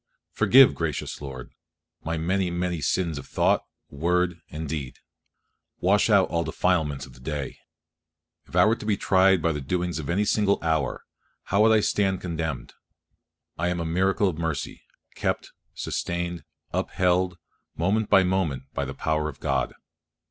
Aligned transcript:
Forgive, 0.31 0.73
gracious 0.73 1.21
Lord, 1.21 1.51
my 2.03 2.17
many, 2.17 2.49
many 2.49 2.81
sins 2.81 3.19
of 3.19 3.27
thought, 3.27 3.63
word, 3.91 4.41
and 4.49 4.67
deed; 4.67 4.97
wash 5.79 6.09
out 6.09 6.27
all 6.29 6.43
the 6.43 6.49
defilements 6.51 7.05
of 7.05 7.13
the 7.13 7.19
day. 7.19 7.59
If 8.47 8.55
I 8.55 8.65
were 8.65 8.75
to 8.77 8.85
be 8.87 8.97
tried 8.97 9.43
by 9.43 9.51
the 9.51 9.61
doings 9.61 9.99
of 9.99 10.09
any 10.09 10.25
single 10.25 10.57
hour, 10.63 11.03
how 11.43 11.61
would 11.61 11.71
I 11.71 11.81
stand 11.81 12.19
condemned! 12.19 12.73
I 13.59 13.67
am 13.67 13.79
a 13.79 13.85
miracle 13.85 14.27
of 14.27 14.39
mercy; 14.39 14.81
kept, 15.13 15.51
sustained, 15.75 16.45
upheld, 16.73 17.37
moment 17.77 18.09
by 18.09 18.23
moment, 18.23 18.63
by 18.73 18.85
the 18.85 18.95
power 18.95 19.29
of 19.29 19.39
God. 19.39 19.71